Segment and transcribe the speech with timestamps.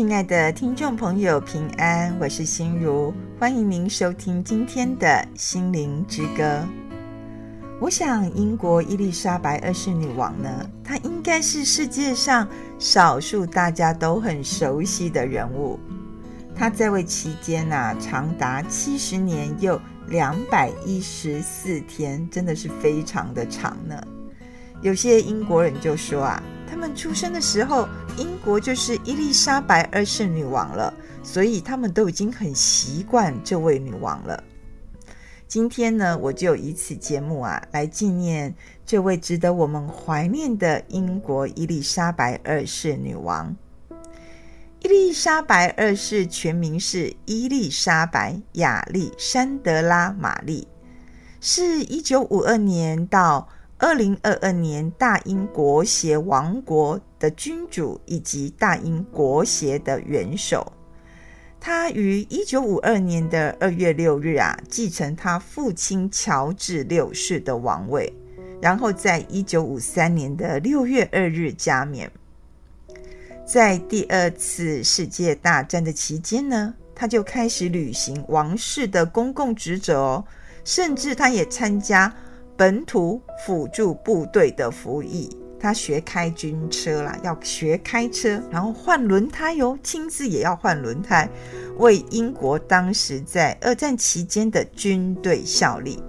[0.00, 6.66] 亲爱的听众朋友，平安，我是心如，欢迎您收听今天的心灵之歌。
[7.78, 10.48] 我想，英国伊丽莎白二世女王呢，
[10.82, 12.48] 她应该是世界上
[12.78, 15.78] 少数大家都很熟悉的人物。
[16.56, 24.02] 她在位期间呢、长达七十年又两百一十四天，真的是非常的长呢。
[24.80, 34.44] 有些英国人就说啊，他们出生的时候，英国就是伊丽莎白二世女王了，所以他们都已经很习惯这位女王了。
[35.48, 38.54] 今天呢，我就以此节目啊，来纪念
[38.86, 43.56] 这位值得我们怀念的英国伊丽莎白二世女王。
[44.78, 50.68] 伊丽莎白二世全名是伊丽莎白亚历山德拉玛丽，
[51.40, 53.48] 是一九五二年到
[53.80, 60.70] 二零二二年大英国协王国的君主以及大英国协的元首，
[61.58, 68.12] 他于一九五二年的二月六日啊，继承他父亲乔治六世的王位，
[68.60, 72.12] 然后在一九五三年的六月二日加冕。
[73.46, 80.24] 在第二次世界大战的期间呢，他就开始履行王室的公共职责哦，
[80.64, 82.14] 甚至他也参加。
[82.60, 91.26] 本土辅助部队的服役，他学开军车啦，要学开车，然后换轮胎哟，亲自也要换轮胎，
[91.78, 96.02] 为英国当时在二战期间的军队效力。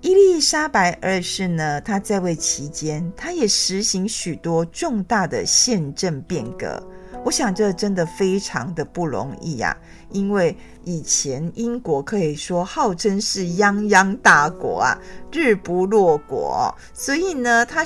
[0.00, 6.82] 伊丽莎白二世呢，她在位期间，她也实行许多重大的宪政变革。
[7.24, 9.76] 我想这真的非常的不容易呀、啊。
[10.10, 14.98] 因为以前英国可以说号称是泱泱大国啊，
[15.32, 17.84] 日不落国，所以呢，他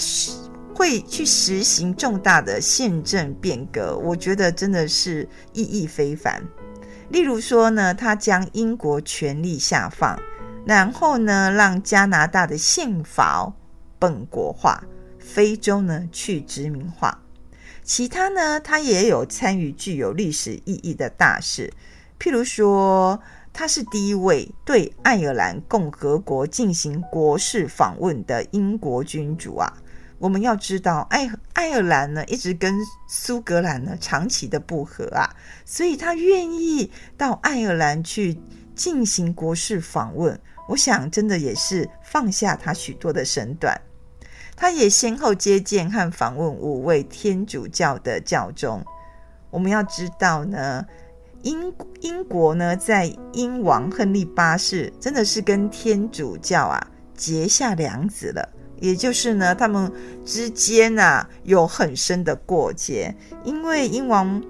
[0.75, 6.43] 会去实行重大的宪政变革，我觉得真的是意义非凡。
[7.11, 10.19] 例如说呢，他将英国权力下放，
[10.65, 13.53] 然后呢，让加拿大的宪法
[13.99, 14.83] 本国化，
[15.19, 17.21] 非洲呢去殖民化，
[17.84, 21.71] 其他呢，他也有参与具有历史意义的大事。
[22.19, 23.21] 譬如说，
[23.53, 29.71] 他是第一位对爱尔兰共和国进行国事访问的英国君主啊。
[30.19, 32.75] 我们要知道，爱爱尔兰呢一直跟
[33.06, 35.28] 苏格兰呢长期的不和啊，
[35.67, 38.39] 所以他愿意到爱尔兰去
[38.75, 40.41] 进行国事访问。
[40.67, 43.78] 我想，真的也是放下他许多的身段。
[44.56, 48.84] 他也先后接见和访问五位天主教的教宗。
[49.50, 50.84] 我们要知道呢。
[51.42, 51.70] 英
[52.00, 58.48] 英国呢，在英王亨利八世真的是跟天主教啊结下梁子了，
[58.81, 59.93] 也就是呢，他们
[60.25, 63.14] 之间啊有很深的过节。
[63.44, 64.43] 因为英王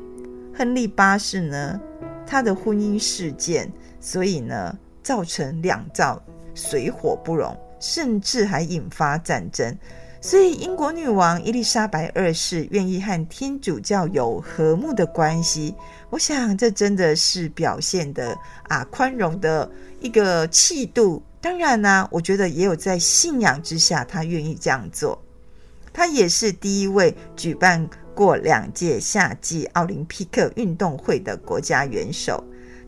[0.56, 1.80] 亨利八世呢，
[2.24, 6.22] 他的婚姻事件，所以呢，造成两造
[6.54, 9.76] 水火不容，甚至还引发战争。
[10.20, 15.74] 所以，英国女王伊丽莎白二世愿意和天主教有和睦的关系，
[16.08, 18.34] 我想这真的是表现的
[18.68, 19.70] 啊宽容的
[20.00, 21.22] 一个气度。
[21.42, 25.22] 当然呢、我觉得也有在信仰之下，她愿意这样做。
[25.92, 32.42] 她也是第一位举办过两届夏季奥林匹克运动会的国家元首，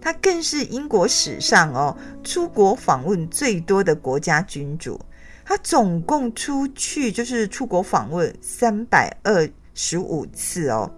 [0.06, 5.00] 他更是英国史上哦出国访问最多的国家君主。
[5.44, 10.88] 他总共出去就是出国访问三百二十五次哦。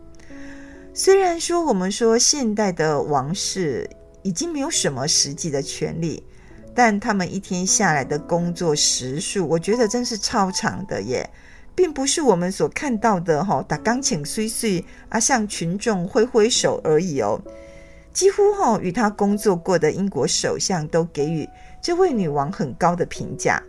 [0.93, 3.89] 虽然说我们说现代的王室
[4.23, 6.23] 已经没有什么实际的权利，
[6.75, 11.31] 但他们一天下来的工作时数，我觉得真是超长的耶，
[11.75, 17.41] 并不是我们所看到的哈打钢琴碎碎啊，向群众挥挥手而已哦。
[18.19, 21.49] 几乎哈与他工作过的英国首相都给予
[21.81, 23.63] 这位女王很高的评价。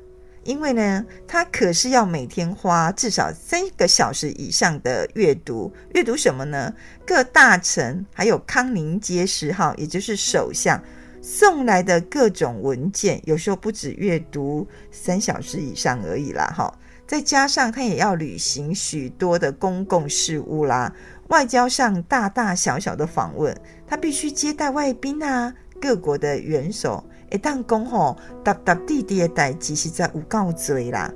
[0.44, 6.74] 因为呢，她可是要每天花至少三个小时以上的阅读，阅读什么呢？
[7.06, 10.84] 各大臣还有康宁街十号，也就是首相
[11.22, 16.74] 送来的各种文件，有时候不止阅读三小时以上而已啦，哈。
[17.10, 20.94] 再加上他也要履行许多的公共事务啦，
[21.30, 25.52] 外交上大大小小的访问，他必须接待外宾啊，
[25.82, 27.04] 各国的元首。
[27.32, 31.12] 一旦讲吼，答答地地的代志实在有够多啦，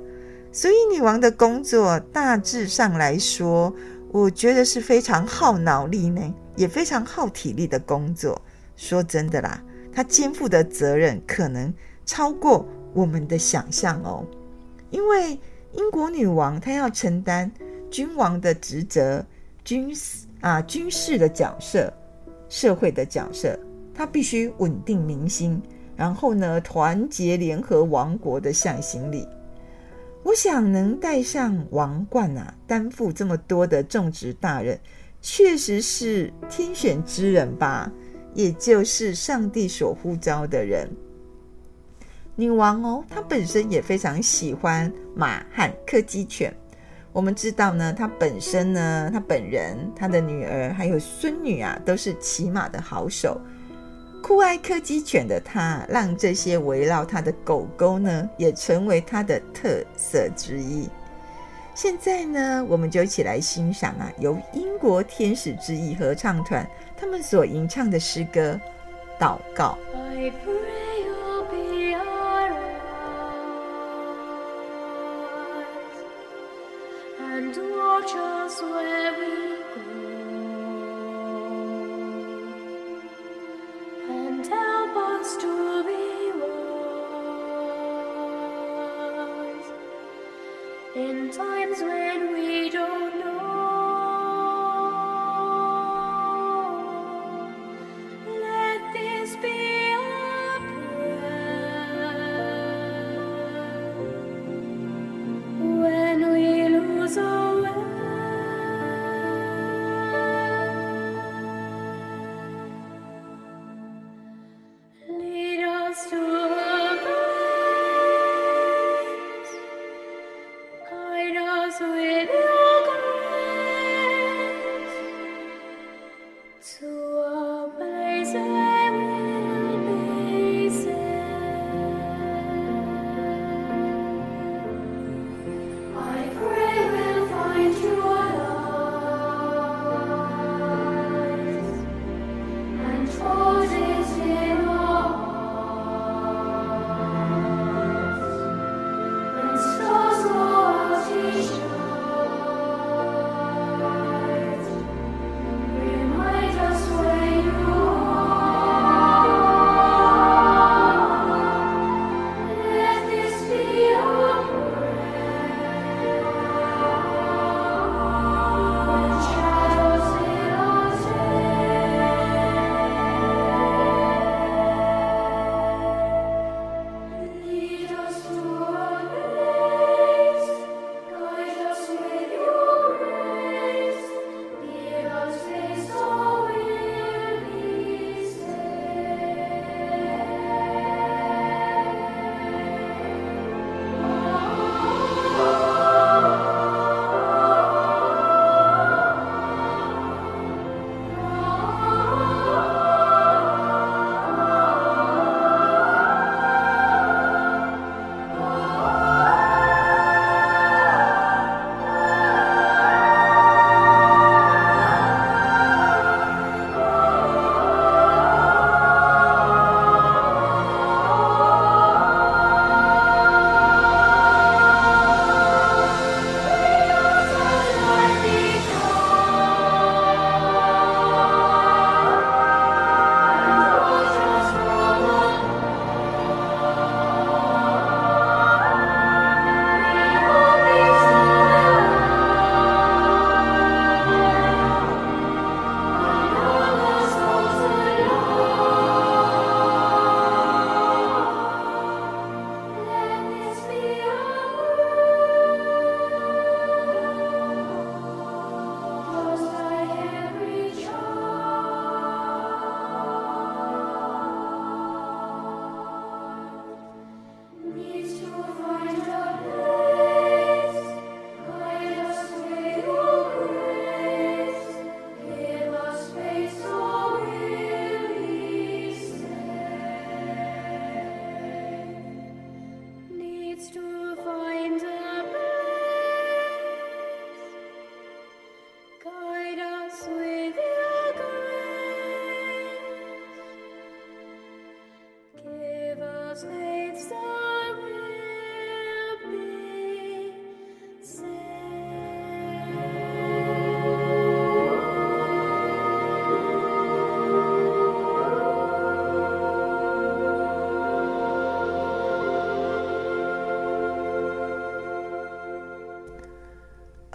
[0.50, 3.72] 所以女王的工作大致上来说，
[4.10, 8.42] 我觉得是非常耗脑力呢，也非常耗体力的工作。
[8.74, 9.62] 说真的啦，
[9.92, 11.72] 她肩负的责任可能
[12.04, 14.26] 超过我们的想象哦。
[14.90, 15.38] 因为
[15.74, 17.50] 英国女王她要承担
[17.90, 19.24] 君王的职责、
[19.64, 21.92] 军事啊军事的角色、
[22.48, 23.58] 社会的角色，
[23.94, 25.60] 她必须稳定民心，
[25.96, 29.26] 然后呢，团结联合王国的向心力。
[30.22, 34.78] 我想能戴上王冠啊，担负这么多的重职大任，
[35.20, 37.92] 确实是天选之人吧，
[38.32, 40.88] 也就是上帝所呼召的人。
[42.36, 46.52] 女王哦，她本身也非常喜欢马和柯基犬。
[47.12, 53.40] 我们知道呢，她本身呢，她本人、她的女儿还有孙女啊，都是骑马的好手。
[54.20, 60.88] 酷爱柯基犬的她，让这些围绕她的狗狗呢，也成为她的特色之一。
[61.72, 66.66] 现在呢，我们就一起来欣赏啊，由英国天使之翼合唱团
[66.96, 68.58] 他们所吟唱的诗歌
[69.22, 69.78] 《祷告》。
[91.36, 92.03] times when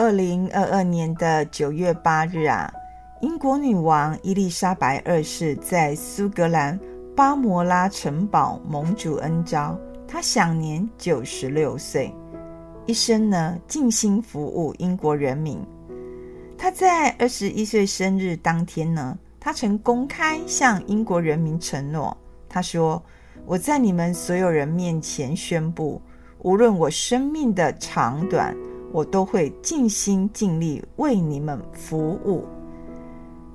[0.09, 2.73] 二零二二年的九月八日啊，
[3.21, 6.79] 英国女王伊丽莎白二世在苏格兰
[7.15, 12.11] 巴摩拉城堡蒙主恩召，她享年九十六岁，
[12.87, 15.63] 一生呢尽心服务英国人民。
[16.57, 22.17] 她在二十一岁生日当天呢，她曾公开向英国人民承诺，
[22.49, 22.99] 她说
[23.45, 26.01] ：“我在你们所有人面前宣布，
[26.39, 28.57] 无论我生命的长短，
[28.91, 32.45] 我都会尽心尽力为你们服务。”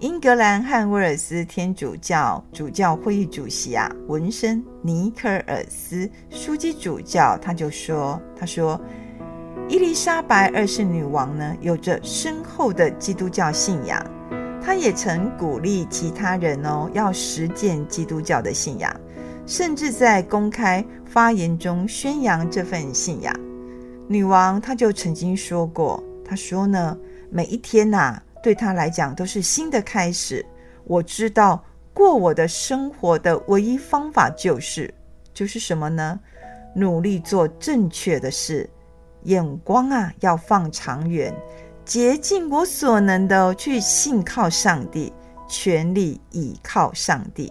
[0.00, 8.78] 英格兰和威尔斯天主教主教会议主席啊，文森尼克尔斯枢机主教他就说：“他说，
[9.66, 14.04] 伊丽莎白二世女王呢，有着深厚的基督教信仰，
[14.60, 18.94] 她也曾鼓励其他人哦，要实践基督教的信仰，
[19.46, 23.34] 甚至在公开发言中宣扬这份信仰。
[24.08, 26.96] 女王她就曾经说过，她说呢，
[27.30, 30.44] 每一天呐、啊。”对她来讲都是新的开始。
[30.84, 34.92] 我知道过我的生活的唯一方法就是，
[35.32, 36.20] 就是什么呢？
[36.74, 38.68] 努力做正确的事，
[39.22, 41.34] 眼光啊要放长远，
[41.86, 45.10] 竭尽我所能的去信靠上帝，
[45.48, 47.50] 全力倚靠上帝。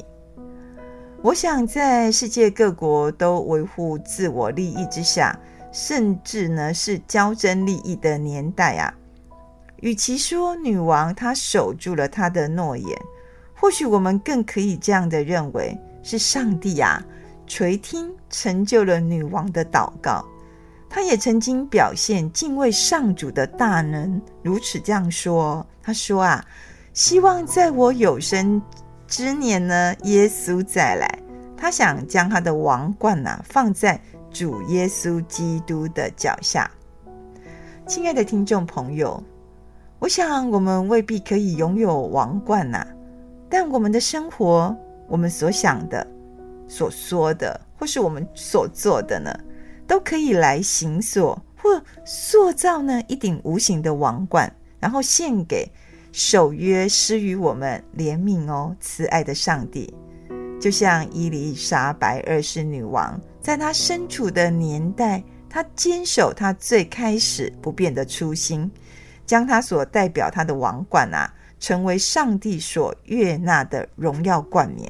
[1.23, 5.35] 我想在世界各国都维护自我利益之下，
[5.73, 8.93] 甚至呢是交争利益的年代啊。
[9.81, 12.97] 与其说女王她守住了她的诺言，
[13.53, 17.03] 或许我们更可以这样的认为，是上帝啊
[17.45, 20.23] 垂听成就了女王的祷告。
[20.89, 26.45] 她也曾经表现敬畏上主的大能，如此这样说：“她说啊，
[26.93, 28.61] 希望在我有生
[29.07, 31.19] 之年呢，耶稣再来，
[31.57, 33.99] 她想将她的王冠呐、啊、放在
[34.33, 36.69] 主耶稣基督的脚下。”
[37.87, 39.23] 亲爱的听众朋友。
[39.99, 42.87] 我想，我们未必可以拥有王冠呐、啊，
[43.49, 44.75] 但我们的生活，
[45.07, 46.05] 我们所想的、
[46.67, 49.33] 所说的，或是我们所做的呢，
[49.87, 55.71] 都可以来形塑或塑造呢一顶无形的王冠，然后献给
[56.11, 59.93] 守约施予我们怜悯哦、慈爱的上帝。
[60.59, 68.71] 就像伊丽莎白二世女王，在他身处的年代，他坚守他最开始不变的初心。
[69.25, 74.89] 将他所代表他的王冠啊，成为上帝所悦纳的荣耀冠冕。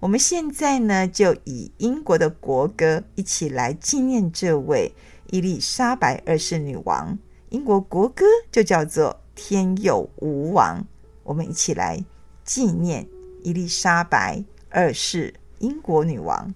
[0.00, 4.92] 我们现在呢，就以英国的国歌一起来纪念这位
[5.30, 7.16] 伊丽莎白二世女王。
[7.50, 10.78] 英国国歌就叫做《天佑吾王》。
[11.22, 12.02] 我们一起来
[12.44, 13.06] 纪念
[13.42, 16.52] 伊丽莎白二世英国女王。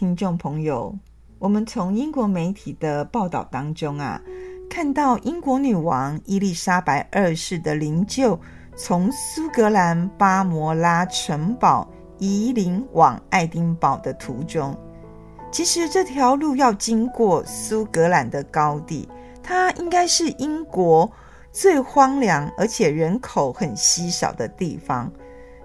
[0.00, 0.98] 听众朋友，
[1.38, 4.18] 我们从英国媒体的报道当中啊，
[4.70, 8.38] 看到英国女王伊丽莎白二世的灵柩
[8.74, 14.74] 从苏格兰巴摩拉城堡移灵往爱丁堡的途中。
[15.52, 19.06] 其实这条路要经过苏格兰的高地，
[19.42, 21.12] 它应该是英国
[21.52, 25.12] 最荒凉而且人口很稀少的地方。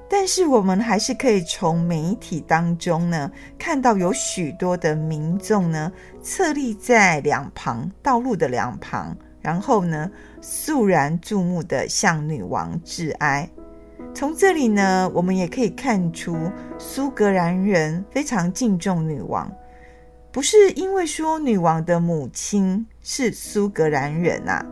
[0.08, 10.10] 但是我们还是可以从媒体当中呢，看到有许多的民众呢，侧立在两旁道路的两旁，然后呢，
[10.42, 13.50] 肃然注目地向女王致哀。
[14.14, 16.38] 从这里呢，我们也可以看出
[16.78, 19.52] 苏格兰人非常敬重女王，
[20.32, 24.64] 不是因为说女王的母亲是苏格兰人啊，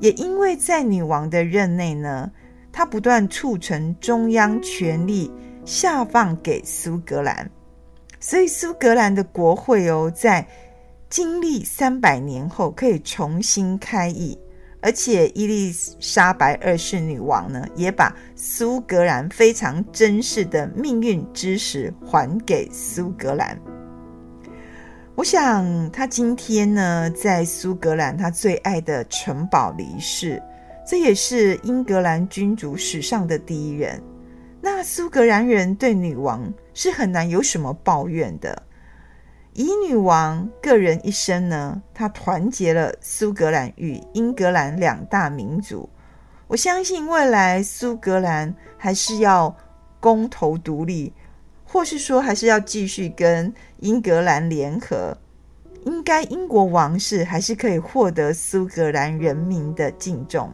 [0.00, 2.30] 也因为在女王的任内呢。
[2.72, 5.30] 他不断促成中央权力
[5.64, 7.48] 下放给苏格兰，
[8.18, 10.46] 所以苏格兰的国会哦，在
[11.10, 14.38] 经历三百年后可以重新开议，
[14.80, 23.56] 而且伊丽莎白二世女王呢，也把苏格兰非常珍视的命运之石还给苏格兰。
[25.14, 30.42] 我想，他今天呢，在苏格兰他最爱的城堡离世。
[30.86, 34.02] 这也是英格兰君主史上的第一人。
[34.60, 38.62] 那苏格兰人对女王是很难有什么抱怨的。
[39.54, 45.88] 以女王个人一生呢，她团结了苏格兰与英格兰两大民族。
[46.48, 49.54] 我相信未来苏格兰还是要
[50.00, 51.12] 公投独立，
[51.64, 55.16] 或是说还是要继续跟英格兰联合，
[55.84, 60.52] 应该英国王室还是可以获得苏格兰人民的敬重。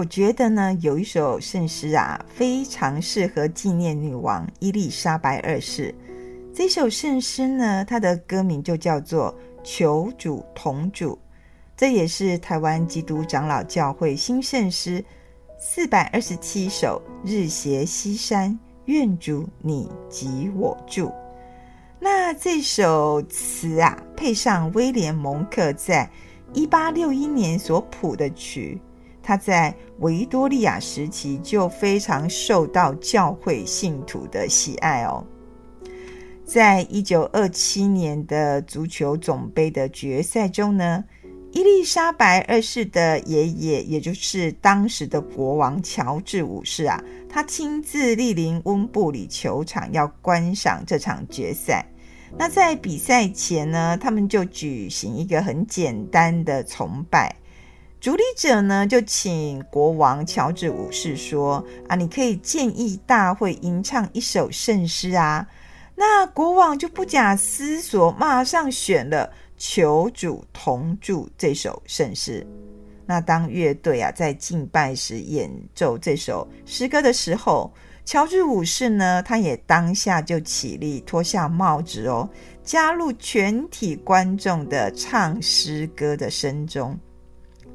[0.00, 5.94] 我觉得呢，有一首圣诗啊，非常适合纪念女王伊丽莎白二世。
[6.54, 9.30] 这首圣诗呢，它的歌名就叫做
[9.62, 11.12] 《求主同主》，
[11.76, 15.04] 这也是台湾基督长老教会新圣诗
[15.58, 21.08] 四百二十七首《日斜西山，愿主你及我住》。
[21.98, 26.08] 那这首词啊，配上威廉蒙克在
[26.54, 28.80] 一八六一年所谱的曲。
[29.22, 35.24] 他在维多利亚时期就非常受到教会信徒的喜爱哦。
[36.44, 41.04] 在一九二七年的足球总杯的决赛中呢，
[41.52, 51.86] 伊丽莎白二世的爷爷，也就是当时的国王乔治五世啊，他亲自莅临温布里球场要观赏这场决赛。
[52.36, 57.34] 那在比赛前呢，他们就举行一个很简单的崇拜。
[58.00, 65.46] 主理者呢，就请国王乔治五世说：“啊，你可以建议大会吟唱一首圣诗啊。”
[65.94, 69.26] 那国王就不假思索，马上选了
[69.58, 72.46] 《求主同住》这首圣诗。
[73.04, 77.70] 那当乐队啊在敬拜时演奏这首诗歌的时候，
[78.06, 82.26] 乔治五世呢，他也当下就起立，脱下帽子哦，
[82.64, 86.98] 加入全体观众的唱诗歌的声中。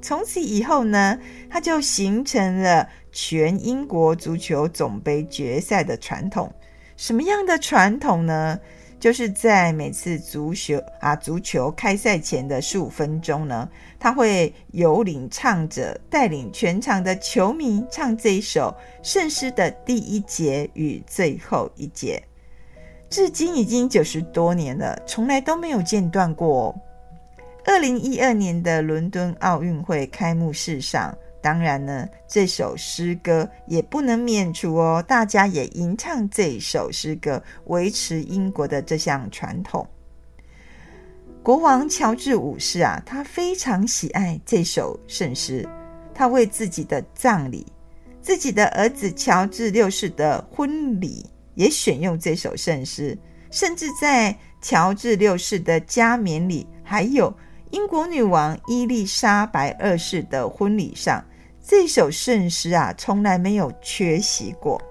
[0.05, 1.17] 从此以后呢，
[1.49, 6.53] 它就形成了全英国足球总杯决赛的传统。
[6.95, 8.59] 什么样的传统呢？
[8.99, 13.67] 就是在每次足球啊足球开赛前的十五分钟呢，
[13.99, 22.21] 他会有领唱者带领全场的球迷唱这一首圣诗的第一节与最后一节，
[23.09, 26.75] 至今已经九十多年了，从来都没有间断过。
[27.65, 35.03] 二零一二年的伦敦奥运会开幕式上，当然呢，这首诗歌也不能免除哦。
[35.07, 39.85] 大家也吟唱这首诗歌，维持英国的这项传统。
[41.41, 45.67] 国王乔治五世啊，他非常喜爱这首圣诗，
[46.13, 47.65] 他为自己的葬礼、
[48.21, 51.25] 自己的儿子乔治六世的婚礼
[51.55, 53.17] 也选用这首圣诗，
[53.49, 57.35] 甚至在乔治六世的加冕礼还有。
[57.75, 61.21] 英国女王伊丽莎白二世的婚礼上，
[61.61, 64.81] 这首圣诗啊，从来没有缺席过。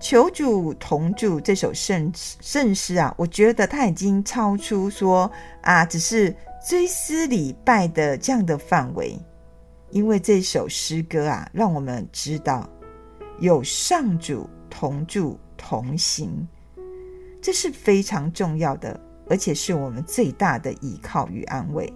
[0.00, 6.34] 求主同住这首圣圣诗啊，我觉得它已经超出说啊，只是
[6.66, 9.14] 追思礼拜的这样的范围，
[9.90, 12.66] 因为这首诗歌啊，让我们知道
[13.40, 16.48] 有上主同住同行，
[17.42, 18.98] 这是非常重要的。
[19.28, 21.92] 而且是我们最大的依靠与安慰。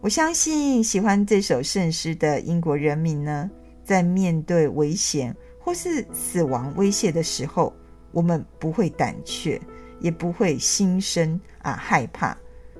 [0.00, 3.50] 我相信喜欢这首圣诗的英国人民呢，
[3.82, 7.74] 在面对危险或是死亡威胁的时候，
[8.12, 9.60] 我们不会胆怯，
[10.00, 12.36] 也不会心生啊害怕。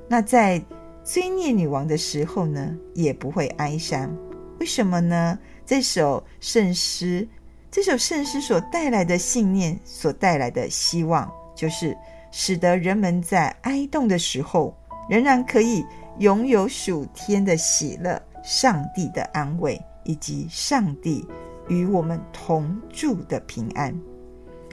[0.07, 0.63] 那在
[1.03, 4.15] 追念女王的时候呢，也不会哀伤。
[4.61, 5.39] 为什么呢？
[5.65, 7.27] 这首圣诗，
[7.71, 11.97] 这首圣诗所带来的信念，所带来的希望，就是
[12.37, 14.77] 使得人们在哀慟的时候，
[15.09, 15.87] 仍然可以
[16.19, 21.25] 拥有属天的喜乐、上帝的安慰，以及上帝
[21.69, 23.97] 与我们同住的平安。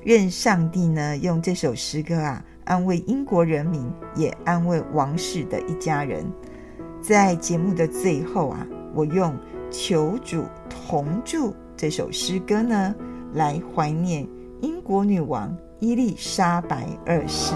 [0.06, 2.44] 愿上帝呢，用这首诗歌啊。
[2.64, 6.26] 安慰英国人民，也安慰王室的一家人。
[7.00, 9.34] 在节目的最后啊，我用
[9.70, 12.96] 《求主同住》这首诗歌呢，
[13.34, 14.28] 来怀念
[14.62, 17.56] 英国女王伊丽莎白二世。